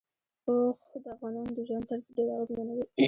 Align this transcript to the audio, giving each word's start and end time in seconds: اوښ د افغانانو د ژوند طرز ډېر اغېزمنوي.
اوښ 0.47 0.79
د 1.03 1.05
افغانانو 1.15 1.51
د 1.55 1.59
ژوند 1.67 1.85
طرز 1.89 2.05
ډېر 2.15 2.27
اغېزمنوي. 2.35 2.85